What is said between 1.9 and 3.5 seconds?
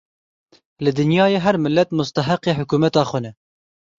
musteheqê hikûmeta xwe ne.